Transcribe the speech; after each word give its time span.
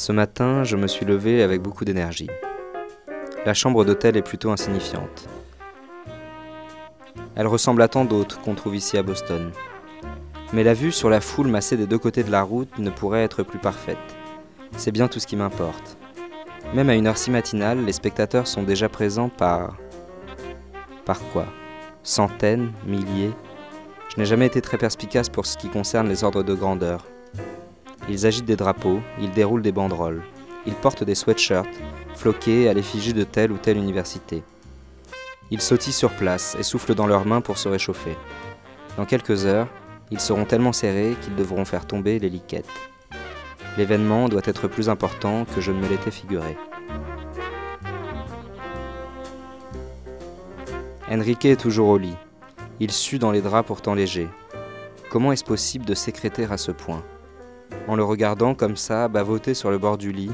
Ce 0.00 0.12
matin, 0.12 0.64
je 0.64 0.78
me 0.78 0.86
suis 0.86 1.04
levé 1.04 1.42
avec 1.42 1.60
beaucoup 1.60 1.84
d'énergie. 1.84 2.30
La 3.44 3.52
chambre 3.52 3.84
d'hôtel 3.84 4.16
est 4.16 4.22
plutôt 4.22 4.50
insignifiante. 4.50 5.28
Elle 7.36 7.46
ressemble 7.46 7.82
à 7.82 7.88
tant 7.88 8.06
d'autres 8.06 8.40
qu'on 8.40 8.54
trouve 8.54 8.74
ici 8.74 8.96
à 8.96 9.02
Boston. 9.02 9.52
Mais 10.54 10.64
la 10.64 10.72
vue 10.72 10.90
sur 10.90 11.10
la 11.10 11.20
foule 11.20 11.48
massée 11.48 11.76
des 11.76 11.86
deux 11.86 11.98
côtés 11.98 12.24
de 12.24 12.30
la 12.30 12.40
route 12.40 12.78
ne 12.78 12.88
pourrait 12.88 13.24
être 13.24 13.42
plus 13.42 13.58
parfaite. 13.58 13.98
C'est 14.78 14.90
bien 14.90 15.06
tout 15.06 15.20
ce 15.20 15.26
qui 15.26 15.36
m'importe. 15.36 15.98
Même 16.72 16.88
à 16.88 16.94
une 16.94 17.06
heure 17.06 17.18
si 17.18 17.30
matinale, 17.30 17.84
les 17.84 17.92
spectateurs 17.92 18.46
sont 18.46 18.62
déjà 18.62 18.88
présents 18.88 19.28
par... 19.28 19.76
Par 21.04 21.20
quoi? 21.30 21.44
Centaines 22.02 22.72
Milliers? 22.86 23.34
Je 24.08 24.18
n'ai 24.18 24.24
jamais 24.24 24.46
été 24.46 24.62
très 24.62 24.78
perspicace 24.78 25.28
pour 25.28 25.44
ce 25.44 25.58
qui 25.58 25.68
concerne 25.68 26.08
les 26.08 26.24
ordres 26.24 26.42
de 26.42 26.54
grandeur. 26.54 27.04
Ils 28.10 28.26
agitent 28.26 28.44
des 28.44 28.56
drapeaux, 28.56 29.00
ils 29.20 29.30
déroulent 29.30 29.62
des 29.62 29.70
banderoles, 29.70 30.22
ils 30.66 30.74
portent 30.74 31.04
des 31.04 31.14
sweatshirts, 31.14 31.70
floqués 32.16 32.68
à 32.68 32.74
l'effigie 32.74 33.14
de 33.14 33.22
telle 33.22 33.52
ou 33.52 33.56
telle 33.56 33.76
université. 33.76 34.42
Ils 35.52 35.60
sautillent 35.60 35.92
sur 35.92 36.10
place 36.10 36.56
et 36.58 36.64
soufflent 36.64 36.96
dans 36.96 37.06
leurs 37.06 37.24
mains 37.24 37.40
pour 37.40 37.56
se 37.56 37.68
réchauffer. 37.68 38.16
Dans 38.96 39.04
quelques 39.04 39.46
heures, 39.46 39.68
ils 40.10 40.18
seront 40.18 40.44
tellement 40.44 40.72
serrés 40.72 41.14
qu'ils 41.22 41.36
devront 41.36 41.64
faire 41.64 41.86
tomber 41.86 42.18
les 42.18 42.28
liquettes. 42.28 42.68
L'événement 43.78 44.28
doit 44.28 44.42
être 44.44 44.66
plus 44.66 44.88
important 44.88 45.44
que 45.54 45.60
je 45.60 45.70
ne 45.70 45.78
me 45.78 45.88
l'étais 45.88 46.10
figuré. 46.10 46.56
Enrique 51.08 51.44
est 51.44 51.60
toujours 51.60 51.90
au 51.90 51.98
lit. 51.98 52.16
Il 52.80 52.90
sue 52.90 53.20
dans 53.20 53.30
les 53.30 53.40
draps 53.40 53.68
pourtant 53.68 53.94
légers. 53.94 54.28
Comment 55.10 55.30
est-ce 55.30 55.44
possible 55.44 55.84
de 55.84 55.94
sécréter 55.94 56.48
à 56.50 56.56
ce 56.56 56.72
point? 56.72 57.04
En 57.90 57.96
le 57.96 58.04
regardant 58.04 58.54
comme 58.54 58.76
ça, 58.76 59.08
bavoter 59.08 59.52
sur 59.52 59.68
le 59.68 59.76
bord 59.76 59.98
du 59.98 60.12
lit, 60.12 60.30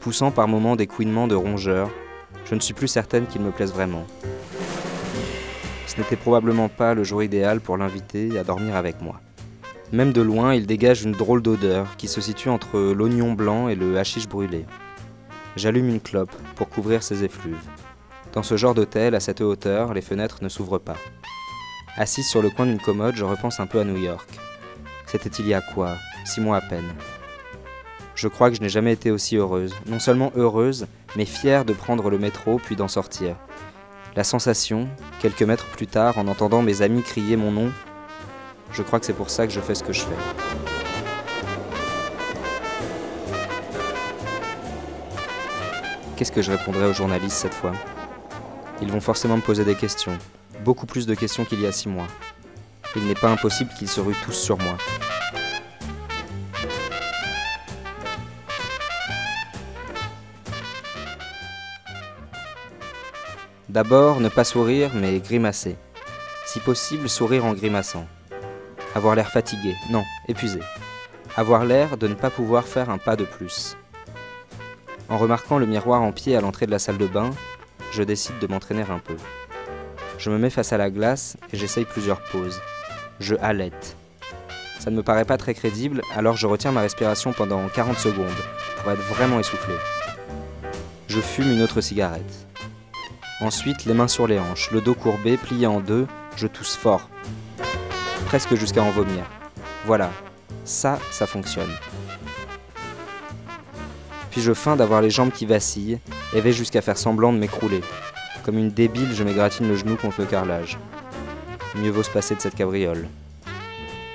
poussant 0.00 0.30
par 0.30 0.46
moments 0.46 0.76
des 0.76 0.86
couinements 0.86 1.26
de 1.26 1.34
rongeur, 1.34 1.88
je 2.44 2.54
ne 2.54 2.60
suis 2.60 2.74
plus 2.74 2.86
certaine 2.86 3.24
qu'il 3.26 3.40
me 3.40 3.50
plaise 3.50 3.72
vraiment. 3.72 4.06
Ce 5.86 5.96
n'était 5.96 6.16
probablement 6.16 6.68
pas 6.68 6.92
le 6.92 7.04
jour 7.04 7.22
idéal 7.22 7.62
pour 7.62 7.78
l'inviter 7.78 8.38
à 8.38 8.44
dormir 8.44 8.76
avec 8.76 9.00
moi. 9.00 9.22
Même 9.90 10.12
de 10.12 10.20
loin, 10.20 10.52
il 10.52 10.66
dégage 10.66 11.02
une 11.02 11.12
drôle 11.12 11.40
d'odeur 11.40 11.96
qui 11.96 12.08
se 12.08 12.20
situe 12.20 12.50
entre 12.50 12.78
l'oignon 12.78 13.32
blanc 13.32 13.70
et 13.70 13.74
le 13.74 13.96
hashish 13.96 14.28
brûlé. 14.28 14.66
J'allume 15.56 15.88
une 15.88 16.00
clope 16.00 16.36
pour 16.56 16.68
couvrir 16.68 17.02
ses 17.02 17.24
effluves. 17.24 17.56
Dans 18.34 18.42
ce 18.42 18.58
genre 18.58 18.74
d'hôtel, 18.74 19.14
à 19.14 19.20
cette 19.20 19.40
hauteur, 19.40 19.94
les 19.94 20.02
fenêtres 20.02 20.40
ne 20.42 20.50
s'ouvrent 20.50 20.76
pas. 20.76 20.96
Assise 21.96 22.28
sur 22.28 22.42
le 22.42 22.50
coin 22.50 22.66
d'une 22.66 22.78
commode, 22.78 23.16
je 23.16 23.24
repense 23.24 23.60
un 23.60 23.66
peu 23.66 23.80
à 23.80 23.84
New 23.84 23.96
York. 23.96 24.28
C'était 25.06 25.30
il 25.38 25.48
y 25.48 25.54
a 25.54 25.62
quoi? 25.62 25.96
Six 26.24 26.40
mois 26.40 26.58
à 26.58 26.60
peine. 26.60 26.92
Je 28.14 28.28
crois 28.28 28.50
que 28.50 28.56
je 28.56 28.60
n'ai 28.60 28.68
jamais 28.68 28.92
été 28.92 29.10
aussi 29.10 29.36
heureuse. 29.36 29.74
Non 29.86 29.98
seulement 30.00 30.32
heureuse, 30.36 30.86
mais 31.16 31.24
fière 31.24 31.64
de 31.64 31.72
prendre 31.72 32.10
le 32.10 32.18
métro 32.18 32.58
puis 32.58 32.76
d'en 32.76 32.88
sortir. 32.88 33.36
La 34.16 34.24
sensation, 34.24 34.88
quelques 35.20 35.42
mètres 35.42 35.66
plus 35.66 35.86
tard, 35.86 36.18
en 36.18 36.26
entendant 36.26 36.62
mes 36.62 36.82
amis 36.82 37.02
crier 37.02 37.36
mon 37.36 37.52
nom, 37.52 37.70
je 38.72 38.82
crois 38.82 38.98
que 38.98 39.06
c'est 39.06 39.12
pour 39.12 39.30
ça 39.30 39.46
que 39.46 39.52
je 39.52 39.60
fais 39.60 39.74
ce 39.74 39.84
que 39.84 39.92
je 39.92 40.00
fais. 40.00 40.16
Qu'est-ce 46.16 46.32
que 46.32 46.42
je 46.42 46.50
répondrai 46.50 46.86
aux 46.86 46.92
journalistes 46.92 47.36
cette 47.36 47.54
fois? 47.54 47.72
Ils 48.82 48.90
vont 48.90 49.00
forcément 49.00 49.36
me 49.36 49.42
poser 49.42 49.64
des 49.64 49.76
questions, 49.76 50.18
beaucoup 50.64 50.86
plus 50.86 51.06
de 51.06 51.14
questions 51.14 51.44
qu'il 51.44 51.60
y 51.60 51.66
a 51.66 51.70
six 51.70 51.88
mois. 51.88 52.08
Il 52.96 53.04
n'est 53.04 53.14
pas 53.14 53.30
impossible 53.30 53.70
qu'ils 53.78 53.88
se 53.88 54.00
ruent 54.00 54.16
tous 54.24 54.32
sur 54.32 54.58
moi. 54.58 54.76
D'abord, 63.68 64.20
ne 64.20 64.30
pas 64.30 64.44
sourire, 64.44 64.92
mais 64.94 65.20
grimacer. 65.20 65.76
Si 66.46 66.58
possible, 66.58 67.06
sourire 67.06 67.44
en 67.44 67.52
grimaçant. 67.52 68.06
Avoir 68.94 69.14
l'air 69.14 69.30
fatigué, 69.30 69.74
non, 69.90 70.04
épuisé. 70.26 70.60
Avoir 71.36 71.66
l'air 71.66 71.98
de 71.98 72.08
ne 72.08 72.14
pas 72.14 72.30
pouvoir 72.30 72.66
faire 72.66 72.88
un 72.88 72.96
pas 72.96 73.14
de 73.14 73.24
plus. 73.24 73.76
En 75.10 75.18
remarquant 75.18 75.58
le 75.58 75.66
miroir 75.66 76.00
en 76.00 76.12
pied 76.12 76.34
à 76.34 76.40
l'entrée 76.40 76.64
de 76.64 76.70
la 76.70 76.78
salle 76.78 76.96
de 76.96 77.06
bain, 77.06 77.30
je 77.92 78.02
décide 78.02 78.38
de 78.38 78.46
m'entraîner 78.46 78.86
un 78.88 79.00
peu. 79.00 79.16
Je 80.16 80.30
me 80.30 80.38
mets 80.38 80.48
face 80.48 80.72
à 80.72 80.78
la 80.78 80.88
glace 80.88 81.36
et 81.52 81.58
j'essaye 81.58 81.84
plusieurs 81.84 82.22
poses. 82.22 82.62
Je 83.20 83.34
halète. 83.42 83.96
Ça 84.78 84.90
ne 84.90 84.96
me 84.96 85.02
paraît 85.02 85.26
pas 85.26 85.36
très 85.36 85.52
crédible, 85.52 86.00
alors 86.16 86.38
je 86.38 86.46
retiens 86.46 86.72
ma 86.72 86.80
respiration 86.80 87.34
pendant 87.34 87.68
40 87.68 87.98
secondes 87.98 88.26
pour 88.78 88.90
être 88.90 89.02
vraiment 89.02 89.38
essoufflé. 89.38 89.74
Je 91.08 91.20
fume 91.20 91.52
une 91.52 91.60
autre 91.62 91.82
cigarette. 91.82 92.47
Ensuite, 93.40 93.84
les 93.84 93.94
mains 93.94 94.08
sur 94.08 94.26
les 94.26 94.40
hanches, 94.40 94.72
le 94.72 94.80
dos 94.80 94.94
courbé, 94.94 95.36
plié 95.36 95.68
en 95.68 95.78
deux, 95.78 96.08
je 96.34 96.48
tousse 96.48 96.74
fort, 96.74 97.08
presque 98.26 98.56
jusqu'à 98.56 98.82
en 98.82 98.90
vomir. 98.90 99.24
Voilà, 99.86 100.10
ça, 100.64 100.98
ça 101.12 101.24
fonctionne. 101.24 101.70
Puis 104.32 104.42
je 104.42 104.52
feins 104.52 104.74
d'avoir 104.74 105.02
les 105.02 105.10
jambes 105.10 105.30
qui 105.30 105.46
vacillent 105.46 106.00
et 106.34 106.40
vais 106.40 106.52
jusqu'à 106.52 106.82
faire 106.82 106.98
semblant 106.98 107.32
de 107.32 107.38
m'écrouler. 107.38 107.80
Comme 108.44 108.58
une 108.58 108.70
débile, 108.70 109.14
je 109.14 109.22
m'égratine 109.22 109.68
le 109.68 109.76
genou 109.76 109.94
contre 109.94 110.20
le 110.20 110.26
carrelage. 110.26 110.76
Mieux 111.76 111.90
vaut 111.90 112.02
se 112.02 112.10
passer 112.10 112.34
de 112.34 112.40
cette 112.40 112.56
cabriole. 112.56 113.06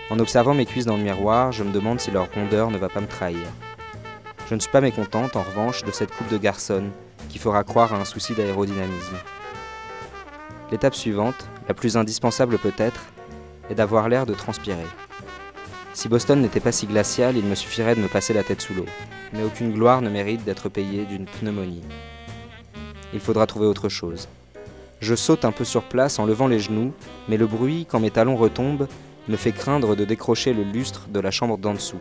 En 0.09 0.19
observant 0.19 0.53
mes 0.53 0.66
cuisses 0.66 0.85
dans 0.85 0.97
le 0.97 1.03
miroir, 1.03 1.53
je 1.53 1.63
me 1.63 1.72
demande 1.72 2.01
si 2.01 2.12
leur 2.12 2.29
rondeur 2.33 2.72
ne 2.72 2.78
va 2.78 2.89
pas 2.89 3.00
me 3.00 3.07
trahir. 3.07 3.47
Je 4.50 4.56
ne 4.56 4.59
suis 4.59 4.69
pas 4.69 4.81
mécontente, 4.81 5.38
en 5.38 5.44
revanche, 5.44 5.85
de 5.85 5.91
cette 5.91 6.12
coupe 6.12 6.29
de 6.29 6.38
garçonne 6.38 6.91
qui 7.33 7.39
fera 7.39 7.63
croire 7.63 7.95
à 7.95 7.97
un 7.97 8.05
souci 8.05 8.35
d'aérodynamisme. 8.35 9.17
L'étape 10.71 10.94
suivante, 10.94 11.49
la 11.67 11.73
plus 11.73 11.97
indispensable 11.97 12.59
peut-être, 12.59 13.05
et 13.71 13.73
d'avoir 13.73 14.07
l'air 14.07 14.27
de 14.27 14.35
transpirer. 14.35 14.85
Si 15.95 16.09
Boston 16.09 16.41
n'était 16.41 16.59
pas 16.59 16.71
si 16.71 16.85
glacial, 16.85 17.35
il 17.35 17.44
me 17.45 17.55
suffirait 17.55 17.95
de 17.95 18.01
me 18.01 18.07
passer 18.07 18.35
la 18.35 18.44
tête 18.44 18.61
sous 18.61 18.75
l'eau. 18.75 18.85
Mais 19.33 19.41
aucune 19.41 19.73
gloire 19.73 20.03
ne 20.03 20.11
mérite 20.11 20.44
d'être 20.44 20.69
payée 20.69 21.05
d'une 21.05 21.25
pneumonie. 21.25 21.81
Il 23.16 23.19
faudra 23.19 23.47
trouver 23.47 23.65
autre 23.65 23.89
chose. 23.89 24.27
Je 25.00 25.15
saute 25.15 25.44
un 25.44 25.51
peu 25.51 25.65
sur 25.65 25.81
place 25.81 26.19
en 26.19 26.27
levant 26.27 26.47
les 26.47 26.59
genoux, 26.59 26.94
mais 27.27 27.38
le 27.38 27.47
bruit, 27.47 27.88
quand 27.89 28.00
mes 28.00 28.11
talons 28.11 28.35
retombent, 28.35 28.88
me 29.27 29.38
fait 29.38 29.53
craindre 29.53 29.95
de 29.95 30.05
décrocher 30.05 30.53
le 30.53 30.63
lustre 30.63 31.07
de 31.09 31.19
la 31.19 31.31
chambre 31.31 31.57
d'en 31.57 31.73
dessous. 31.73 32.00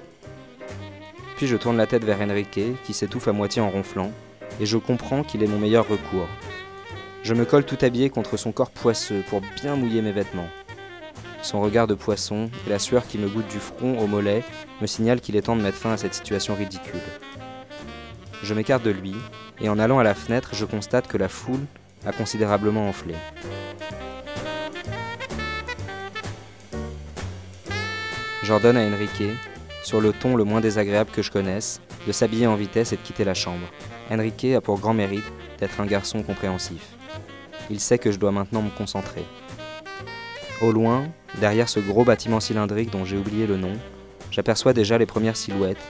Puis 1.36 1.46
je 1.46 1.56
tourne 1.56 1.78
la 1.78 1.86
tête 1.86 2.04
vers 2.04 2.20
Enrique, 2.20 2.60
qui 2.84 2.92
s'étouffe 2.92 3.28
à 3.28 3.32
moitié 3.32 3.62
en 3.62 3.70
ronflant, 3.70 4.12
et 4.60 4.66
je 4.66 4.78
comprends 4.78 5.22
qu'il 5.22 5.42
est 5.42 5.46
mon 5.46 5.58
meilleur 5.58 5.88
recours. 5.88 6.28
Je 7.22 7.34
me 7.34 7.44
colle 7.44 7.64
tout 7.64 7.78
habillé 7.82 8.10
contre 8.10 8.36
son 8.36 8.52
corps 8.52 8.70
poisseux 8.70 9.22
pour 9.28 9.40
bien 9.62 9.76
mouiller 9.76 10.02
mes 10.02 10.12
vêtements. 10.12 10.48
Son 11.42 11.60
regard 11.60 11.86
de 11.86 11.94
poisson 11.94 12.50
et 12.66 12.70
la 12.70 12.78
sueur 12.78 13.06
qui 13.06 13.18
me 13.18 13.28
goûte 13.28 13.48
du 13.48 13.58
front 13.58 13.98
au 13.98 14.06
mollet 14.06 14.44
me 14.80 14.86
signalent 14.86 15.20
qu'il 15.20 15.36
est 15.36 15.42
temps 15.42 15.56
de 15.56 15.62
mettre 15.62 15.78
fin 15.78 15.92
à 15.92 15.96
cette 15.96 16.14
situation 16.14 16.54
ridicule. 16.54 17.00
Je 18.42 18.54
m'écarte 18.54 18.82
de 18.82 18.90
lui, 18.90 19.14
et 19.60 19.68
en 19.68 19.78
allant 19.78 20.00
à 20.00 20.04
la 20.04 20.14
fenêtre, 20.14 20.50
je 20.52 20.64
constate 20.64 21.06
que 21.06 21.16
la 21.16 21.28
foule 21.28 21.64
a 22.04 22.12
considérablement 22.12 22.88
enflé. 22.88 23.14
J'ordonne 28.42 28.76
à 28.76 28.82
Enrique, 28.82 29.36
sur 29.84 30.00
le 30.00 30.12
ton 30.12 30.34
le 30.34 30.42
moins 30.42 30.60
désagréable 30.60 31.10
que 31.12 31.22
je 31.22 31.30
connaisse, 31.30 31.80
de 32.06 32.12
s'habiller 32.12 32.48
en 32.48 32.56
vitesse 32.56 32.92
et 32.92 32.96
de 32.96 33.02
quitter 33.02 33.24
la 33.24 33.34
chambre. 33.34 33.68
Enrique 34.12 34.54
a 34.54 34.60
pour 34.60 34.78
grand 34.78 34.92
mérite 34.92 35.24
d'être 35.58 35.80
un 35.80 35.86
garçon 35.86 36.22
compréhensif. 36.22 36.96
Il 37.70 37.80
sait 37.80 37.96
que 37.96 38.12
je 38.12 38.18
dois 38.18 38.30
maintenant 38.30 38.60
me 38.60 38.68
concentrer. 38.68 39.24
Au 40.60 40.70
loin, 40.70 41.08
derrière 41.40 41.68
ce 41.68 41.80
gros 41.80 42.04
bâtiment 42.04 42.38
cylindrique 42.38 42.90
dont 42.90 43.06
j'ai 43.06 43.16
oublié 43.16 43.46
le 43.46 43.56
nom, 43.56 43.72
j'aperçois 44.30 44.74
déjà 44.74 44.98
les 44.98 45.06
premières 45.06 45.36
silhouettes, 45.36 45.82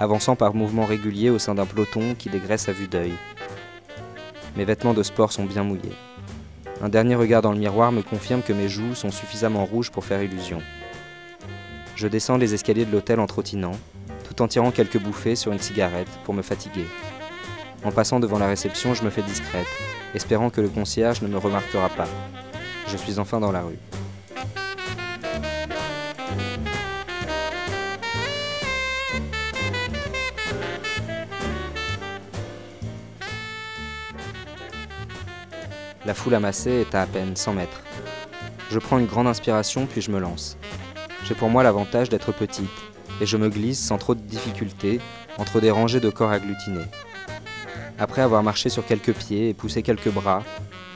avançant 0.00 0.36
par 0.36 0.54
mouvements 0.54 0.86
réguliers 0.86 1.28
au 1.28 1.38
sein 1.38 1.54
d'un 1.54 1.66
peloton 1.66 2.14
qui 2.18 2.30
dégraisse 2.30 2.70
à 2.70 2.72
vue 2.72 2.88
d'œil. 2.88 3.12
Mes 4.56 4.64
vêtements 4.64 4.94
de 4.94 5.02
sport 5.02 5.32
sont 5.32 5.44
bien 5.44 5.62
mouillés. 5.62 5.92
Un 6.80 6.88
dernier 6.88 7.14
regard 7.14 7.42
dans 7.42 7.52
le 7.52 7.58
miroir 7.58 7.92
me 7.92 8.02
confirme 8.02 8.42
que 8.42 8.54
mes 8.54 8.70
joues 8.70 8.94
sont 8.94 9.10
suffisamment 9.10 9.66
rouges 9.66 9.90
pour 9.90 10.04
faire 10.06 10.22
illusion. 10.22 10.62
Je 11.94 12.08
descends 12.08 12.38
les 12.38 12.54
escaliers 12.54 12.86
de 12.86 12.92
l'hôtel 12.92 13.20
en 13.20 13.26
trottinant, 13.26 13.76
tout 14.24 14.40
en 14.40 14.48
tirant 14.48 14.70
quelques 14.70 14.98
bouffées 14.98 15.36
sur 15.36 15.52
une 15.52 15.58
cigarette 15.58 16.08
pour 16.24 16.32
me 16.32 16.42
fatiguer. 16.42 16.86
En 17.84 17.92
passant 17.92 18.20
devant 18.20 18.38
la 18.38 18.48
réception, 18.48 18.94
je 18.94 19.04
me 19.04 19.10
fais 19.10 19.22
discrète, 19.22 19.66
espérant 20.14 20.50
que 20.50 20.60
le 20.60 20.68
concierge 20.68 21.22
ne 21.22 21.28
me 21.28 21.38
remarquera 21.38 21.88
pas. 21.90 22.08
Je 22.88 22.96
suis 22.96 23.18
enfin 23.18 23.40
dans 23.40 23.52
la 23.52 23.62
rue. 23.62 23.78
La 36.06 36.14
foule 36.14 36.34
amassée 36.34 36.70
est 36.88 36.94
à 36.94 37.02
à 37.02 37.06
peine 37.06 37.34
100 37.34 37.54
mètres. 37.54 37.82
Je 38.70 38.78
prends 38.78 38.98
une 38.98 39.06
grande 39.06 39.26
inspiration 39.26 39.86
puis 39.86 40.00
je 40.00 40.12
me 40.12 40.20
lance. 40.20 40.56
J'ai 41.24 41.34
pour 41.34 41.48
moi 41.48 41.64
l'avantage 41.64 42.08
d'être 42.08 42.30
petite 42.32 42.70
et 43.20 43.26
je 43.26 43.36
me 43.36 43.48
glisse 43.48 43.80
sans 43.80 43.98
trop 43.98 44.14
de 44.14 44.20
difficulté 44.20 45.00
entre 45.38 45.60
des 45.60 45.72
rangées 45.72 45.98
de 45.98 46.10
corps 46.10 46.30
agglutinés. 46.30 46.86
Après 47.98 48.20
avoir 48.20 48.42
marché 48.42 48.68
sur 48.68 48.84
quelques 48.84 49.14
pieds 49.14 49.48
et 49.48 49.54
poussé 49.54 49.82
quelques 49.82 50.10
bras, 50.10 50.42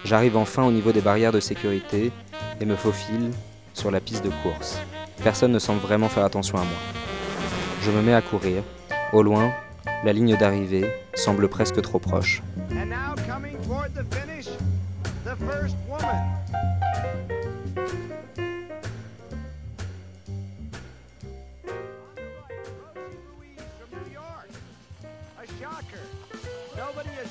j'arrive 0.04 0.36
enfin 0.36 0.64
au 0.64 0.70
niveau 0.70 0.92
des 0.92 1.00
barrières 1.00 1.32
de 1.32 1.40
sécurité 1.40 2.12
et 2.60 2.64
me 2.66 2.76
faufile 2.76 3.30
sur 3.72 3.90
la 3.90 4.00
piste 4.00 4.24
de 4.24 4.30
course. 4.42 4.78
Personne 5.22 5.52
ne 5.52 5.58
semble 5.58 5.80
vraiment 5.80 6.08
faire 6.08 6.24
attention 6.24 6.58
à 6.58 6.62
moi. 6.62 6.78
Je 7.82 7.90
me 7.90 8.02
mets 8.02 8.14
à 8.14 8.20
courir. 8.20 8.62
Au 9.14 9.22
loin, 9.22 9.50
la 10.04 10.12
ligne 10.12 10.36
d'arrivée 10.36 10.90
semble 11.14 11.48
presque 11.48 11.80
trop 11.80 11.98
proche. 11.98 12.42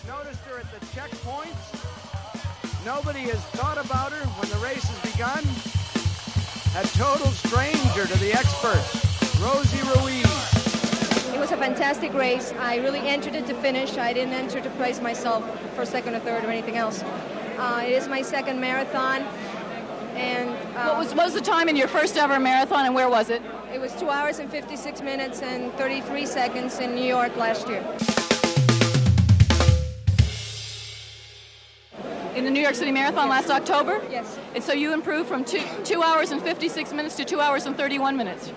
Noticed 0.10 0.42
her 0.46 0.58
at 0.58 0.66
the 0.72 0.84
checkpoints. 0.88 1.66
Nobody 2.84 3.20
has 3.30 3.40
thought 3.54 3.78
about 3.78 4.12
her 4.12 4.26
when 4.40 4.50
the 4.50 4.58
race 4.58 4.84
has 4.84 5.12
begun. 5.12 5.46
A 6.82 6.88
total 6.98 7.28
stranger 7.28 8.08
to 8.08 8.18
the 8.18 8.34
experts, 8.34 8.90
Rosie 9.40 9.86
Ruiz. 9.94 10.26
It 11.32 11.40
was 11.40 11.52
a 11.52 11.58
fantastic 11.58 12.12
race. 12.14 12.52
I 12.58 12.78
really 12.78 13.02
entered 13.02 13.36
it 13.36 13.46
to 13.48 13.54
finish. 13.62 13.98
I 13.98 14.12
didn't 14.14 14.34
enter 14.34 14.60
to 14.60 14.70
place 14.72 15.00
myself 15.00 15.44
for 15.76 15.86
second 15.86 16.16
or 16.16 16.20
third 16.22 16.44
or 16.44 16.50
anything 16.50 16.78
else. 16.78 17.04
Uh, 17.60 17.84
it 17.86 17.92
is 17.92 18.08
my 18.08 18.24
second 18.24 18.60
marathon. 18.60 19.22
And 20.16 20.50
uh, 20.76 20.88
what, 20.88 20.98
was, 20.98 21.14
what 21.14 21.26
was 21.26 21.34
the 21.36 21.42
time 21.42 21.70
in 21.70 21.76
your 21.76 21.88
first 21.88 22.18
ever 22.18 22.40
marathon 22.40 22.88
and 22.88 22.96
where 22.96 23.10
was 23.10 23.30
it? 23.30 23.44
It 23.72 23.80
was 23.80 23.94
2 23.98 24.10
hours 24.10 24.40
and 24.40 24.50
56 24.50 25.02
minutes 25.04 25.44
and 25.44 25.72
33 25.74 26.26
seconds 26.26 26.80
in 26.80 26.96
New 26.96 27.06
York 27.06 27.36
last 27.38 27.68
year. 27.68 27.86
In 32.40 32.46
the 32.46 32.52
New 32.52 32.62
York 32.62 32.74
City 32.74 32.92
Marathon 32.94 33.28
last 33.28 33.50
October? 33.50 34.02
Yes. 34.10 34.40
And 34.56 34.64
so 34.64 34.72
you 34.72 34.94
improved 34.94 35.28
from 35.28 35.44
two, 35.44 35.62
two 35.84 36.02
hours 36.02 36.32
and 36.32 36.42
56 36.42 36.94
minutes 36.94 37.18
to 37.18 37.26
two 37.26 37.42
hours 37.42 37.66
and 37.66 37.76
31 37.76 38.16
minutes. 38.16 38.54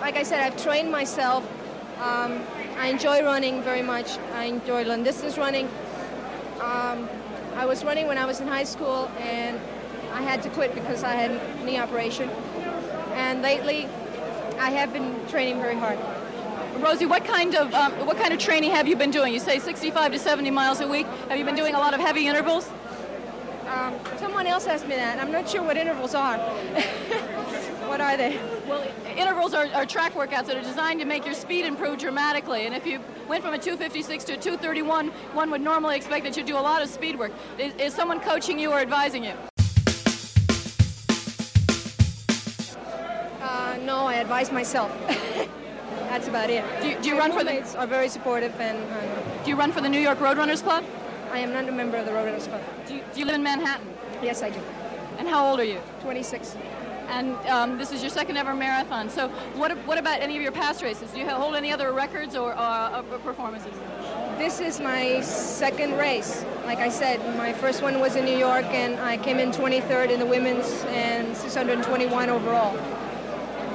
Like 0.00 0.16
I 0.16 0.22
said, 0.22 0.40
I've 0.40 0.60
trained 0.62 0.90
myself. 0.90 1.44
Um, 2.00 2.42
I 2.78 2.86
enjoy 2.86 3.22
running 3.22 3.62
very 3.62 3.82
much. 3.82 4.16
I 4.32 4.44
enjoy 4.44 4.84
long 4.84 5.04
distance 5.04 5.36
running. 5.36 5.66
Um, 6.62 7.06
I 7.54 7.66
was 7.66 7.84
running 7.84 8.06
when 8.06 8.16
I 8.16 8.24
was 8.24 8.40
in 8.40 8.48
high 8.48 8.64
school 8.64 9.10
and 9.18 9.60
I 10.14 10.22
had 10.22 10.42
to 10.44 10.48
quit 10.48 10.74
because 10.74 11.04
I 11.04 11.14
had 11.14 11.32
a 11.32 11.64
knee 11.66 11.78
operation. 11.78 12.30
And 13.12 13.42
lately, 13.42 13.86
I 14.58 14.70
have 14.70 14.90
been 14.90 15.14
training 15.28 15.60
very 15.60 15.76
hard. 15.76 15.98
Rosie, 16.78 17.06
what 17.06 17.24
kind 17.24 17.54
of 17.54 17.72
um, 17.74 17.92
what 18.06 18.16
kind 18.16 18.32
of 18.32 18.38
training 18.38 18.70
have 18.70 18.88
you 18.88 18.96
been 18.96 19.10
doing? 19.10 19.32
You 19.32 19.40
say 19.40 19.58
65 19.58 20.12
to 20.12 20.18
70 20.18 20.50
miles 20.50 20.80
a 20.80 20.88
week. 20.88 21.06
Have 21.28 21.38
you 21.38 21.44
been 21.44 21.54
doing 21.54 21.74
a 21.74 21.78
lot 21.78 21.94
of 21.94 22.00
heavy 22.00 22.26
intervals? 22.26 22.68
Um, 23.68 23.94
someone 24.18 24.46
else 24.46 24.66
asked 24.66 24.88
me 24.88 24.96
that. 24.96 25.18
I'm 25.18 25.30
not 25.30 25.48
sure 25.48 25.62
what 25.62 25.76
intervals 25.76 26.14
are. 26.14 26.38
what 27.88 28.00
are 28.00 28.16
they? 28.16 28.38
Well, 28.66 28.86
intervals 29.16 29.54
are, 29.54 29.66
are, 29.68 29.86
track 29.86 30.14
workouts 30.14 30.46
that 30.46 30.56
are 30.56 30.62
designed 30.62 31.00
to 31.00 31.06
make 31.06 31.24
your 31.24 31.34
speed 31.34 31.64
improve 31.64 31.98
dramatically. 31.98 32.66
And 32.66 32.74
if 32.74 32.86
you 32.86 33.00
went 33.28 33.42
from 33.42 33.54
a 33.54 33.58
256 33.58 34.24
to 34.24 34.32
a 34.32 34.36
231, 34.36 35.08
one 35.08 35.50
would 35.50 35.60
normally 35.62 35.96
expect 35.96 36.24
that 36.24 36.36
you 36.36 36.44
do 36.44 36.56
a 36.56 36.60
lot 36.60 36.82
of 36.82 36.88
speed 36.88 37.18
work. 37.18 37.32
Is, 37.58 37.74
is 37.76 37.94
someone 37.94 38.20
coaching 38.20 38.58
you 38.58 38.72
or 38.72 38.80
advising 38.80 39.24
you? 39.24 39.32
Uh, 43.40 43.78
no, 43.82 44.06
I 44.06 44.16
advise 44.16 44.52
myself. 44.52 44.90
That's 46.12 46.28
about 46.28 46.50
it. 46.50 46.62
Do 46.82 46.90
you, 46.90 47.00
do 47.00 47.08
you 47.08 47.18
run 47.18 47.32
for 47.32 47.42
the? 47.42 47.64
are 47.78 47.86
very 47.86 48.10
supportive 48.10 48.52
and. 48.60 48.76
do 49.44 49.48
you 49.48 49.56
run 49.56 49.72
for 49.72 49.80
the 49.80 49.88
New 49.88 49.98
York 49.98 50.18
Roadrunners 50.18 50.62
Club? 50.62 50.84
I 51.32 51.38
am 51.38 51.54
not 51.54 51.66
a 51.66 51.72
member 51.72 51.96
of 51.96 52.04
the 52.04 52.12
Roadrunners 52.12 52.46
Club. 52.48 52.60
Do 52.86 52.96
you, 52.96 53.02
do 53.14 53.20
you 53.20 53.24
live 53.24 53.36
in 53.36 53.42
Manhattan? 53.42 53.86
Yes, 54.22 54.42
I 54.42 54.50
do. 54.50 54.60
And 55.16 55.26
how 55.26 55.48
old 55.48 55.58
are 55.58 55.64
you? 55.64 55.80
26. 56.02 56.54
And 57.08 57.34
um, 57.46 57.78
this 57.78 57.92
is 57.92 58.02
your 58.02 58.10
second 58.10 58.36
ever 58.36 58.52
marathon. 58.52 59.08
So, 59.08 59.28
what, 59.56 59.72
what 59.86 59.96
about 59.96 60.20
any 60.20 60.36
of 60.36 60.42
your 60.42 60.52
past 60.52 60.82
races? 60.82 61.10
Do 61.12 61.18
you 61.18 61.26
hold 61.26 61.54
any 61.54 61.72
other 61.72 61.92
records 61.92 62.36
or 62.36 62.52
uh, 62.58 63.00
performances? 63.24 63.72
This 64.36 64.60
is 64.60 64.80
my 64.80 65.22
second 65.22 65.96
race. 65.96 66.44
Like 66.66 66.80
I 66.80 66.90
said, 66.90 67.20
my 67.38 67.54
first 67.54 67.80
one 67.80 68.00
was 68.00 68.16
in 68.16 68.26
New 68.26 68.36
York, 68.36 68.66
and 68.66 69.00
I 69.00 69.16
came 69.16 69.38
in 69.38 69.50
23rd 69.50 70.10
in 70.10 70.20
the 70.20 70.26
women's 70.26 70.84
and 70.88 71.34
621 71.34 72.28
overall 72.28 72.76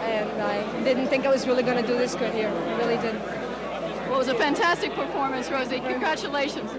and 0.09 0.41
I 0.41 0.83
didn't 0.83 1.07
think 1.07 1.25
I 1.25 1.29
was 1.29 1.47
really 1.47 1.63
going 1.63 1.81
to 1.81 1.87
do 1.87 1.97
this 1.97 2.15
good 2.15 2.33
here. 2.33 2.49
I 2.49 2.77
really 2.77 2.97
didn't. 2.97 3.21
Well, 3.21 4.15
it 4.15 4.17
was 4.17 4.27
a 4.27 4.35
fantastic 4.35 4.93
performance, 4.93 5.49
Rosie. 5.51 5.79
Congratulations. 5.79 6.71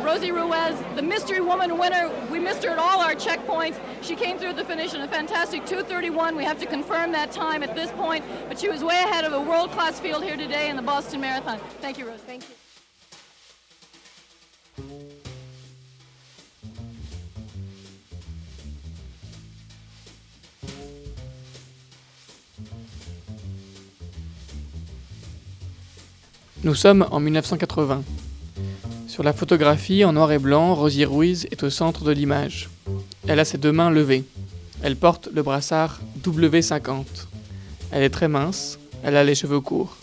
Rosie 0.00 0.32
Ruiz, 0.32 0.74
the 0.96 1.02
mystery 1.02 1.40
woman 1.40 1.78
winner. 1.78 2.10
We 2.30 2.38
missed 2.38 2.64
her 2.64 2.70
at 2.70 2.78
all 2.78 3.00
our 3.00 3.14
checkpoints. 3.14 3.78
She 4.00 4.16
came 4.16 4.38
through 4.38 4.54
the 4.54 4.64
finish 4.64 4.94
in 4.94 5.00
a 5.00 5.08
fantastic 5.08 5.64
2:31. 5.64 6.34
We 6.36 6.44
have 6.44 6.58
to 6.60 6.66
confirm 6.66 7.12
that 7.12 7.30
time 7.30 7.62
at 7.62 7.74
this 7.74 7.90
point, 7.92 8.24
but 8.48 8.58
she 8.58 8.68
was 8.68 8.82
way 8.82 8.96
ahead 8.96 9.24
of 9.24 9.32
a 9.32 9.40
world-class 9.40 10.00
field 10.00 10.24
here 10.24 10.36
today 10.36 10.70
in 10.70 10.76
the 10.76 10.82
Boston 10.82 11.20
Marathon. 11.20 11.58
Thank 11.80 11.98
you, 11.98 12.06
Rosie. 12.06 12.22
Thank 12.26 12.44
you. 14.78 15.31
Nous 26.64 26.76
sommes 26.76 27.04
en 27.10 27.18
1980. 27.18 28.04
Sur 29.08 29.24
la 29.24 29.32
photographie 29.32 30.04
en 30.04 30.12
noir 30.12 30.30
et 30.30 30.38
blanc, 30.38 30.76
Rosie 30.76 31.04
Ruiz 31.04 31.48
est 31.50 31.64
au 31.64 31.70
centre 31.70 32.04
de 32.04 32.12
l'image. 32.12 32.70
Elle 33.26 33.40
a 33.40 33.44
ses 33.44 33.58
deux 33.58 33.72
mains 33.72 33.90
levées. 33.90 34.22
Elle 34.80 34.94
porte 34.94 35.28
le 35.34 35.42
brassard 35.42 35.98
W50. 36.22 37.04
Elle 37.90 38.04
est 38.04 38.10
très 38.10 38.28
mince, 38.28 38.78
elle 39.02 39.16
a 39.16 39.24
les 39.24 39.34
cheveux 39.34 39.60
courts. 39.60 39.96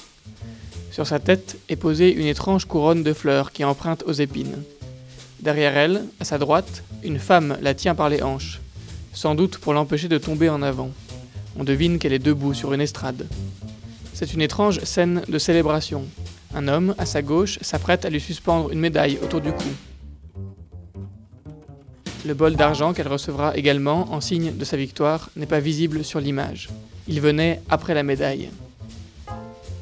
Sur 0.92 1.08
sa 1.08 1.20
tête 1.20 1.58
est 1.70 1.78
posée 1.78 2.14
une 2.14 2.28
étrange 2.28 2.66
couronne 2.66 3.04
de 3.04 3.14
fleurs 3.14 3.54
qui 3.54 3.64
emprunte 3.64 4.04
aux 4.06 4.12
épines. 4.12 4.62
Derrière 5.40 5.78
elle, 5.78 6.04
à 6.20 6.26
sa 6.26 6.38
droite, 6.38 6.84
une 7.06 7.20
femme 7.20 7.58
la 7.62 7.74
tient 7.74 7.96
par 7.96 8.10
les 8.10 8.22
hanches, 8.22 8.60
sans 9.14 9.34
doute 9.34 9.60
pour 9.60 9.72
l'empêcher 9.72 10.10
de 10.10 10.18
tomber 10.18 10.50
en 10.50 10.62
avant. 10.62 10.90
On 11.58 11.64
devine 11.64 12.00
qu'elle 12.00 12.12
est 12.12 12.20
debout 12.20 12.54
sur 12.54 12.74
une 12.74 12.82
estrade. 12.82 13.28
C'est 14.14 14.34
une 14.34 14.42
étrange 14.42 14.82
scène 14.82 15.22
de 15.30 15.40
célébration, 15.40 16.04
un 16.54 16.68
homme, 16.68 16.96
à 16.98 17.06
sa 17.06 17.22
gauche, 17.22 17.60
s'apprête 17.62 18.06
à 18.06 18.10
lui 18.10 18.20
suspendre 18.20 18.72
une 18.72 18.80
médaille 18.80 19.20
autour 19.24 19.42
du 19.42 19.52
cou. 19.52 19.70
Le 22.26 22.34
bol 22.34 22.56
d'argent 22.56 22.94
qu'elle 22.94 23.08
recevra 23.08 23.56
également 23.56 24.12
en 24.12 24.20
signe 24.20 24.56
de 24.56 24.66
sa 24.66 24.76
victoire 24.76 25.30
n'est 25.36 25.46
pas 25.46 25.60
visible 25.60 26.04
sur 26.04 26.20
l'image. 26.20 26.70
Il 27.08 27.22
venait 27.22 27.62
après 27.70 27.94
la 27.94 28.04
médaille. 28.04 28.50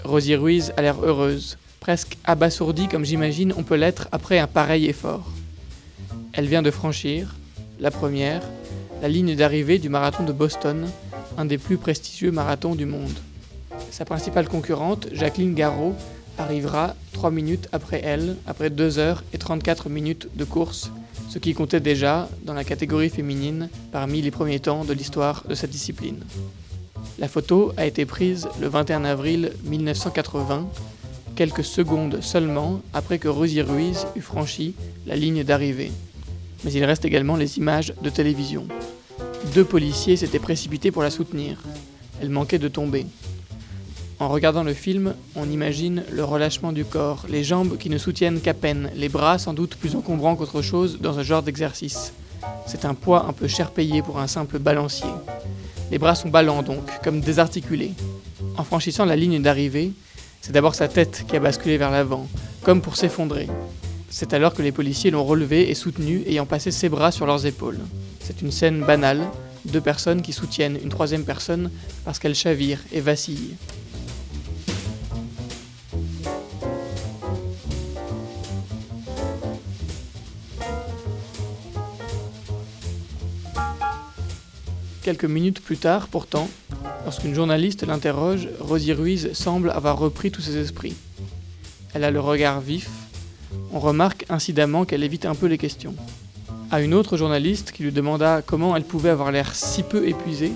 Rosie 0.03 0.35
Ruiz 0.35 0.71
a 0.77 0.81
l'air 0.81 1.03
heureuse, 1.03 1.57
presque 1.79 2.17
abasourdie 2.23 2.87
comme 2.87 3.05
j'imagine 3.05 3.53
on 3.57 3.63
peut 3.63 3.75
l'être 3.75 4.07
après 4.11 4.39
un 4.39 4.47
pareil 4.47 4.85
effort. 4.85 5.31
Elle 6.33 6.47
vient 6.47 6.61
de 6.61 6.71
franchir, 6.71 7.35
la 7.79 7.91
première, 7.91 8.43
la 9.01 9.09
ligne 9.09 9.35
d'arrivée 9.35 9.79
du 9.79 9.89
marathon 9.89 10.23
de 10.23 10.31
Boston, 10.31 10.87
un 11.37 11.45
des 11.45 11.57
plus 11.57 11.77
prestigieux 11.77 12.31
marathons 12.31 12.75
du 12.75 12.85
monde. 12.85 13.17
Sa 13.91 14.05
principale 14.05 14.47
concurrente, 14.47 15.07
Jacqueline 15.11 15.53
Garraud, 15.53 15.95
arrivera 16.37 16.95
3 17.13 17.31
minutes 17.31 17.67
après 17.71 18.01
elle, 18.03 18.35
après 18.45 18.69
2 18.69 18.99
heures 18.99 19.23
et 19.33 19.37
34 19.37 19.89
minutes 19.89 20.27
de 20.35 20.43
course, 20.43 20.91
ce 21.29 21.39
qui 21.39 21.53
comptait 21.53 21.79
déjà 21.79 22.29
dans 22.43 22.53
la 22.53 22.63
catégorie 22.63 23.09
féminine 23.09 23.69
parmi 23.91 24.21
les 24.21 24.31
premiers 24.31 24.59
temps 24.59 24.85
de 24.85 24.93
l'histoire 24.93 25.43
de 25.47 25.55
cette 25.55 25.71
discipline. 25.71 26.23
La 27.19 27.27
photo 27.27 27.73
a 27.77 27.85
été 27.85 28.05
prise 28.05 28.47
le 28.61 28.67
21 28.67 29.03
avril 29.05 29.51
1980, 29.63 30.67
quelques 31.35 31.63
secondes 31.63 32.19
seulement 32.21 32.81
après 32.93 33.19
que 33.19 33.27
Rosie 33.27 33.61
Ruiz 33.61 34.05
eut 34.15 34.21
franchi 34.21 34.75
la 35.05 35.15
ligne 35.15 35.43
d'arrivée. 35.43 35.91
Mais 36.63 36.73
il 36.73 36.83
reste 36.83 37.05
également 37.05 37.35
les 37.35 37.57
images 37.57 37.93
de 38.01 38.09
télévision. 38.09 38.67
Deux 39.53 39.65
policiers 39.65 40.17
s'étaient 40.17 40.39
précipités 40.39 40.91
pour 40.91 41.03
la 41.03 41.11
soutenir. 41.11 41.57
Elle 42.21 42.29
manquait 42.29 42.59
de 42.59 42.67
tomber. 42.67 43.05
En 44.19 44.29
regardant 44.29 44.63
le 44.63 44.73
film, 44.73 45.13
on 45.35 45.47
imagine 45.47 46.03
le 46.11 46.23
relâchement 46.23 46.71
du 46.71 46.83
corps, 46.83 47.25
les 47.29 47.43
jambes 47.43 47.77
qui 47.77 47.91
ne 47.91 47.99
soutiennent 47.99 48.41
qu'à 48.41 48.55
peine, 48.55 48.89
les 48.95 49.09
bras 49.09 49.37
sans 49.37 49.53
doute 49.53 49.75
plus 49.75 49.95
encombrants 49.95 50.35
qu'autre 50.35 50.63
chose 50.63 50.97
dans 50.99 51.19
un 51.19 51.23
genre 51.23 51.43
d'exercice. 51.43 52.13
C'est 52.65 52.85
un 52.85 52.95
poids 52.95 53.27
un 53.27 53.33
peu 53.33 53.47
cher 53.47 53.69
payé 53.69 54.01
pour 54.01 54.19
un 54.19 54.25
simple 54.25 54.57
balancier. 54.57 55.09
Les 55.91 55.99
bras 55.99 56.15
sont 56.15 56.29
ballants 56.29 56.63
donc, 56.63 56.83
comme 57.03 57.21
désarticulés. 57.21 57.91
En 58.57 58.63
franchissant 58.63 59.05
la 59.05 59.15
ligne 59.15 59.39
d'arrivée, 59.39 59.91
c'est 60.41 60.51
d'abord 60.51 60.73
sa 60.73 60.87
tête 60.87 61.25
qui 61.27 61.35
a 61.35 61.39
basculé 61.39 61.77
vers 61.77 61.91
l'avant, 61.91 62.27
comme 62.63 62.81
pour 62.81 62.95
s'effondrer. 62.95 63.47
C'est 64.09 64.33
alors 64.33 64.55
que 64.55 64.63
les 64.63 64.71
policiers 64.71 65.11
l'ont 65.11 65.25
relevé 65.25 65.69
et 65.69 65.75
soutenu, 65.75 66.23
ayant 66.25 66.47
passé 66.47 66.71
ses 66.71 66.89
bras 66.89 67.11
sur 67.11 67.27
leurs 67.27 67.45
épaules. 67.45 67.79
C'est 68.19 68.41
une 68.41 68.51
scène 68.51 68.81
banale, 68.81 69.21
deux 69.65 69.81
personnes 69.81 70.23
qui 70.23 70.33
soutiennent 70.33 70.79
une 70.81 70.89
troisième 70.89 71.23
personne 71.23 71.69
parce 72.03 72.17
qu'elle 72.17 72.35
chavire 72.35 72.79
et 72.91 73.01
vacille. 73.01 73.55
Quelques 85.07 85.23
minutes 85.23 85.61
plus 85.61 85.77
tard, 85.77 86.09
pourtant, 86.09 86.49
lorsqu'une 87.05 87.33
journaliste 87.33 87.87
l'interroge, 87.87 88.49
Rosie 88.59 88.91
Ruiz 88.91 89.31
semble 89.31 89.69
avoir 89.69 89.97
repris 89.97 90.31
tous 90.31 90.41
ses 90.41 90.57
esprits. 90.57 90.97
Elle 91.93 92.03
a 92.03 92.11
le 92.11 92.19
regard 92.19 92.59
vif. 92.59 92.89
On 93.71 93.79
remarque 93.79 94.25
incidemment 94.27 94.83
qu'elle 94.83 95.05
évite 95.05 95.25
un 95.25 95.33
peu 95.33 95.45
les 95.45 95.57
questions. 95.57 95.95
À 96.71 96.81
une 96.81 96.93
autre 96.93 97.15
journaliste 97.15 97.71
qui 97.71 97.83
lui 97.83 97.93
demanda 97.93 98.41
comment 98.45 98.75
elle 98.75 98.83
pouvait 98.83 99.07
avoir 99.07 99.31
l'air 99.31 99.55
si 99.55 99.81
peu 99.81 100.05
épuisée, 100.09 100.51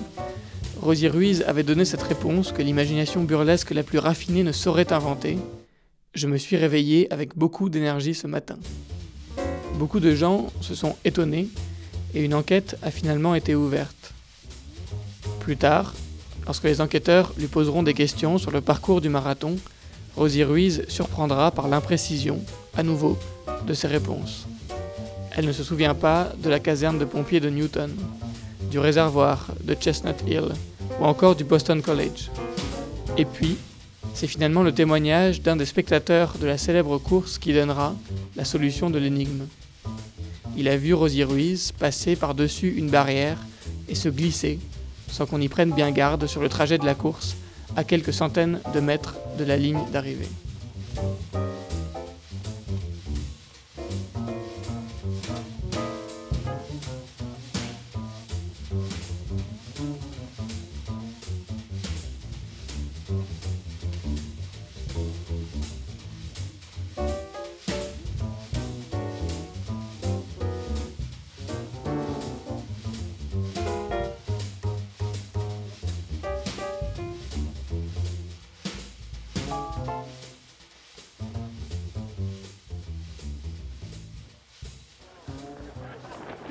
Rosie 0.82 1.08
Ruiz 1.08 1.42
avait 1.46 1.62
donné 1.62 1.86
cette 1.86 2.02
réponse 2.02 2.52
que 2.52 2.60
l'imagination 2.60 3.24
burlesque 3.24 3.70
la 3.70 3.82
plus 3.82 4.00
raffinée 4.00 4.42
ne 4.42 4.52
saurait 4.52 4.92
inventer. 4.92 5.38
Je 6.12 6.26
me 6.26 6.36
suis 6.36 6.58
réveillée 6.58 7.10
avec 7.10 7.38
beaucoup 7.38 7.70
d'énergie 7.70 8.12
ce 8.12 8.26
matin. 8.26 8.58
Beaucoup 9.78 9.98
de 9.98 10.14
gens 10.14 10.52
se 10.60 10.74
sont 10.74 10.94
étonnés 11.06 11.48
et 12.12 12.22
une 12.22 12.34
enquête 12.34 12.76
a 12.82 12.90
finalement 12.90 13.34
été 13.34 13.54
ouverte. 13.54 14.12
Plus 15.42 15.56
tard, 15.56 15.92
lorsque 16.46 16.62
les 16.62 16.80
enquêteurs 16.80 17.32
lui 17.36 17.48
poseront 17.48 17.82
des 17.82 17.94
questions 17.94 18.38
sur 18.38 18.52
le 18.52 18.60
parcours 18.60 19.00
du 19.00 19.08
marathon, 19.08 19.56
Rosie 20.14 20.44
Ruiz 20.44 20.84
surprendra 20.86 21.50
par 21.50 21.66
l'imprécision, 21.66 22.38
à 22.76 22.84
nouveau, 22.84 23.18
de 23.66 23.74
ses 23.74 23.88
réponses. 23.88 24.46
Elle 25.32 25.46
ne 25.46 25.52
se 25.52 25.64
souvient 25.64 25.96
pas 25.96 26.30
de 26.40 26.48
la 26.48 26.60
caserne 26.60 27.00
de 27.00 27.04
pompiers 27.04 27.40
de 27.40 27.50
Newton, 27.50 27.90
du 28.70 28.78
réservoir 28.78 29.48
de 29.64 29.74
Chestnut 29.74 30.14
Hill 30.28 30.44
ou 31.00 31.04
encore 31.04 31.34
du 31.34 31.42
Boston 31.42 31.82
College. 31.82 32.30
Et 33.18 33.24
puis, 33.24 33.56
c'est 34.14 34.28
finalement 34.28 34.62
le 34.62 34.72
témoignage 34.72 35.42
d'un 35.42 35.56
des 35.56 35.66
spectateurs 35.66 36.34
de 36.40 36.46
la 36.46 36.56
célèbre 36.56 36.98
course 36.98 37.38
qui 37.38 37.52
donnera 37.52 37.96
la 38.36 38.44
solution 38.44 38.90
de 38.90 38.98
l'énigme. 39.00 39.46
Il 40.56 40.68
a 40.68 40.76
vu 40.76 40.94
Rosie 40.94 41.24
Ruiz 41.24 41.72
passer 41.72 42.14
par-dessus 42.14 42.74
une 42.76 42.90
barrière 42.90 43.38
et 43.88 43.96
se 43.96 44.08
glisser, 44.08 44.60
sans 45.12 45.26
qu'on 45.26 45.40
y 45.40 45.48
prenne 45.48 45.72
bien 45.72 45.92
garde 45.92 46.26
sur 46.26 46.40
le 46.40 46.48
trajet 46.48 46.78
de 46.78 46.86
la 46.86 46.94
course, 46.94 47.36
à 47.76 47.84
quelques 47.84 48.12
centaines 48.12 48.60
de 48.74 48.80
mètres 48.80 49.16
de 49.38 49.44
la 49.44 49.56
ligne 49.56 49.80
d'arrivée. 49.92 50.28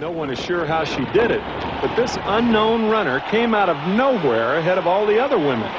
No 0.01 0.10
one 0.10 0.31
is 0.31 0.39
sure 0.39 0.65
how 0.65 0.84
she 0.84 1.05
did 1.13 1.29
it, 1.29 1.43
but 1.79 1.96
this 1.96 2.17
unknown 2.25 2.89
runner 2.89 3.20
came 3.29 3.53
out 3.53 3.70
of 3.70 3.77
nowhere 3.89 4.58
ahead 4.58 4.79
of 4.79 4.88
all 4.88 5.05
the 5.05 5.24
other 5.24 5.38
women. 5.38 5.70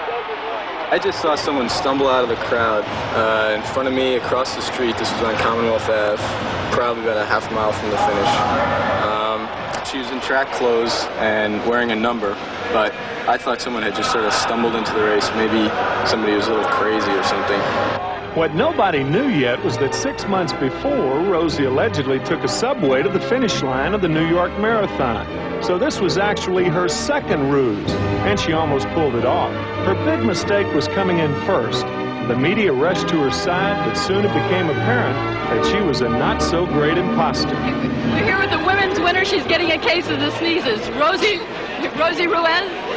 I 0.93 1.01
just 1.03 1.21
saw 1.21 1.35
someone 1.35 1.69
stumble 1.69 2.07
out 2.07 2.23
of 2.23 2.29
the 2.29 2.37
crowd 2.37 2.85
uh, 3.17 3.57
in 3.57 3.63
front 3.75 3.89
of 3.89 3.95
me 3.95 4.15
across 4.15 4.55
the 4.55 4.63
street. 4.63 4.97
This 4.97 5.13
was 5.13 5.23
on 5.23 5.35
Commonwealth 5.39 5.89
Ave, 5.89 6.23
probably 6.73 7.03
about 7.03 7.17
a 7.17 7.25
half 7.25 7.51
mile 7.51 7.73
from 7.73 7.91
the 7.91 7.97
finish. 7.99 8.31
Um, 9.03 9.85
she 9.85 9.99
was 9.99 10.09
in 10.13 10.21
track 10.21 10.53
clothes 10.53 11.05
and 11.19 11.59
wearing 11.69 11.91
a 11.91 11.97
number, 11.97 12.35
but 12.73 12.95
I 13.27 13.37
thought 13.39 13.61
someone 13.61 13.83
had 13.83 13.97
just 13.97 14.13
sort 14.13 14.25
of 14.25 14.33
stumbled 14.33 14.77
into 14.77 14.93
the 14.93 15.03
race. 15.03 15.29
Maybe 15.35 15.69
somebody 16.07 16.35
was 16.35 16.47
a 16.47 16.55
little 16.55 16.71
crazy 16.71 17.11
or 17.11 17.25
something. 17.25 18.12
What 18.35 18.55
nobody 18.55 19.05
knew 19.05 19.29
yet 19.29 19.63
was 19.63 19.77
that 19.77 19.95
six 19.95 20.27
months 20.27 20.55
before, 20.55 21.21
Rosie 21.21 21.65
allegedly 21.65 22.19
took 22.21 22.43
a 22.43 22.49
subway 22.49 23.03
to 23.03 23.11
the 23.11 23.21
finish 23.21 23.63
line 23.63 23.93
of 23.93 24.01
the 24.01 24.09
New 24.09 24.27
York 24.27 24.51
Marathon. 24.59 25.63
So 25.63 25.77
this 25.77 26.01
was 26.01 26.17
actually 26.17 26.65
her 26.65 26.89
second 26.89 27.51
ruse, 27.51 27.91
and 28.25 28.41
she 28.41 28.55
almost 28.55 28.89
pulled 28.95 29.17
it 29.17 29.27
off. 29.27 29.53
Her 29.85 29.95
big 30.07 30.25
mistake 30.25 30.67
was 30.73 30.89
coming 30.89 31.19
in 31.19 31.31
first. 31.43 31.85
The 32.27 32.35
media 32.35 32.73
rushed 32.73 33.07
to 33.09 33.21
her 33.21 33.31
side, 33.31 33.87
but 33.87 33.97
soon 33.97 34.25
it 34.25 34.29
became 34.29 34.71
apparent 34.71 35.15
that 35.51 35.67
she 35.67 35.83
was 35.83 36.01
a 36.01 36.09
not-so-great 36.09 36.97
imposter. 36.97 37.53
We're 37.53 38.25
here 38.25 38.39
with 38.39 38.51
the 38.51 38.65
women's 38.65 38.99
winner. 38.99 39.27
She's 39.27 39.45
getting 39.45 39.73
a 39.73 39.79
case 39.79 40.09
of 40.09 40.21
the 40.21 40.31
sneezes. 40.39 40.81
Rosie, 40.93 41.39
Rosie 42.01 42.29
Ruiz. 42.29 42.92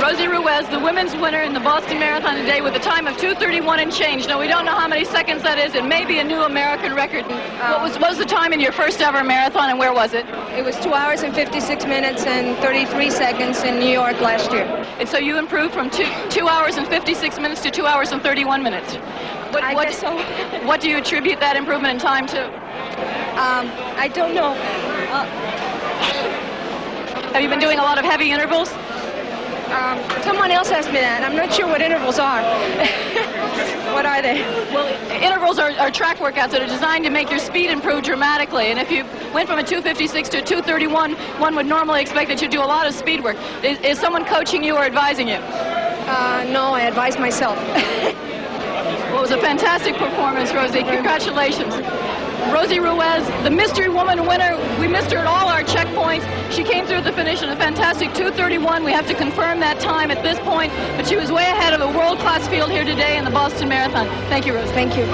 Rosie 0.00 0.28
Ruiz, 0.28 0.68
the 0.68 0.78
women's 0.78 1.16
winner 1.16 1.42
in 1.42 1.52
the 1.52 1.60
Boston 1.60 1.98
Marathon 1.98 2.36
today 2.36 2.60
with 2.60 2.74
a 2.76 2.78
time 2.78 3.08
of 3.08 3.16
2.31 3.16 3.78
and 3.78 3.92
change. 3.92 4.28
Now, 4.28 4.38
we 4.38 4.46
don't 4.46 4.64
know 4.64 4.76
how 4.76 4.86
many 4.86 5.04
seconds 5.04 5.42
that 5.42 5.58
is. 5.58 5.74
It 5.74 5.84
may 5.84 6.04
be 6.04 6.20
a 6.20 6.24
new 6.24 6.42
American 6.42 6.94
record. 6.94 7.26
what, 7.26 7.82
was, 7.82 7.98
what 7.98 8.10
was 8.10 8.18
the 8.18 8.24
time 8.24 8.52
in 8.52 8.60
your 8.60 8.70
first 8.70 9.00
ever 9.00 9.24
marathon 9.24 9.70
and 9.70 9.78
where 9.78 9.92
was 9.92 10.14
it? 10.14 10.24
It 10.56 10.64
was 10.64 10.78
2 10.78 10.94
hours 10.94 11.22
and 11.22 11.34
56 11.34 11.84
minutes 11.86 12.26
and 12.26 12.56
33 12.58 13.10
seconds 13.10 13.64
in 13.64 13.80
New 13.80 13.90
York 13.90 14.20
last 14.20 14.52
year. 14.52 14.62
And 15.00 15.08
so 15.08 15.18
you 15.18 15.36
improved 15.36 15.74
from 15.74 15.90
two, 15.90 16.06
2 16.30 16.46
hours 16.46 16.76
and 16.76 16.86
56 16.86 17.40
minutes 17.40 17.60
to 17.62 17.70
2 17.72 17.84
hours 17.84 18.12
and 18.12 18.22
31 18.22 18.62
minutes. 18.62 18.94
What, 19.52 19.64
I 19.64 19.74
what, 19.74 19.88
guess 19.88 19.98
so. 19.98 20.16
what 20.64 20.80
do 20.80 20.88
you 20.88 20.98
attribute 20.98 21.40
that 21.40 21.56
improvement 21.56 21.94
in 21.94 21.98
time 21.98 22.26
to? 22.28 22.46
Um, 23.34 23.66
I 23.98 24.06
don't 24.14 24.32
know. 24.32 24.54
Uh, 25.10 25.24
Have 27.32 27.42
you 27.42 27.48
been 27.48 27.58
doing 27.58 27.80
a 27.80 27.82
lot 27.82 27.98
of 27.98 28.04
heavy 28.04 28.30
intervals? 28.30 28.72
Um, 29.72 30.22
someone 30.22 30.50
else 30.50 30.70
asked 30.70 30.88
me 30.88 31.00
that. 31.00 31.22
I'm 31.22 31.36
not 31.36 31.52
sure 31.52 31.66
what 31.66 31.82
intervals 31.82 32.18
are. 32.18 32.42
what 33.92 34.06
are 34.06 34.22
they? 34.22 34.40
Well, 34.72 34.86
intervals 35.22 35.58
are, 35.58 35.72
are 35.72 35.90
track 35.90 36.18
workouts 36.18 36.50
that 36.52 36.62
are 36.62 36.66
designed 36.66 37.04
to 37.04 37.10
make 37.10 37.30
your 37.30 37.38
speed 37.38 37.70
improve 37.70 38.02
dramatically. 38.02 38.66
And 38.66 38.78
if 38.78 38.90
you 38.90 39.04
went 39.34 39.48
from 39.48 39.58
a 39.58 39.62
256 39.62 40.28
to 40.30 40.38
a 40.38 40.42
231, 40.42 41.14
one 41.38 41.54
would 41.56 41.66
normally 41.66 42.00
expect 42.00 42.28
that 42.30 42.40
you'd 42.40 42.50
do 42.50 42.62
a 42.62 42.64
lot 42.64 42.86
of 42.86 42.94
speed 42.94 43.22
work. 43.22 43.36
Is, 43.62 43.78
is 43.80 43.98
someone 43.98 44.24
coaching 44.24 44.64
you 44.64 44.74
or 44.76 44.84
advising 44.84 45.28
you? 45.28 45.36
Uh, 45.36 46.46
no, 46.48 46.72
I 46.72 46.82
advise 46.82 47.18
myself. 47.18 47.58
Well, 49.08 49.24
it 49.24 49.30
was 49.30 49.30
a 49.30 49.40
fantastic 49.40 49.96
performance, 49.96 50.52
Rosie. 50.52 50.82
Congratulations. 50.82 51.74
Rosie 52.52 52.80
Ruiz, 52.80 53.26
the 53.42 53.50
mystery 53.50 53.88
woman 53.88 54.26
winner. 54.26 54.56
We 54.80 54.88
missed 54.88 55.12
her 55.12 55.18
at 55.18 55.26
all 55.26 55.48
our 55.48 55.62
checkpoints. 55.62 56.24
She 56.52 56.64
came 56.64 56.86
through 56.86 57.02
the 57.02 57.12
finish 57.12 57.42
in 57.42 57.50
a 57.50 57.56
fantastic 57.56 58.14
231. 58.14 58.84
We 58.84 58.92
have 58.92 59.06
to 59.08 59.14
confirm 59.14 59.60
that 59.60 59.80
time 59.80 60.10
at 60.10 60.22
this 60.22 60.38
point, 60.40 60.72
but 60.96 61.06
she 61.06 61.16
was 61.16 61.30
way 61.30 61.44
ahead 61.44 61.74
of 61.74 61.80
a 61.80 61.98
world-class 61.98 62.48
field 62.48 62.70
here 62.70 62.84
today 62.84 63.18
in 63.18 63.24
the 63.24 63.30
Boston 63.30 63.68
Marathon. 63.68 64.06
Thank 64.28 64.46
you, 64.46 64.54
Rosie. 64.54 64.72
Thank 64.72 64.96
you. 64.96 65.04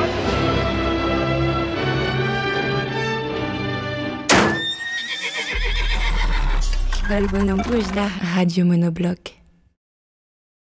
Val 7.08 7.26
Bonhomme 7.28 7.62
Rouge, 7.70 7.94
la 7.94 8.08
radio 8.34 8.64
monobloc. 8.64 9.43